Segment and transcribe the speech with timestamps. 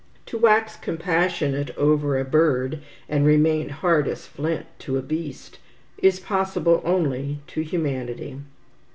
[0.25, 5.59] To wax compassionate over a bird, and remain hard as flint to a beast,
[5.99, 8.37] is possible only to humanity.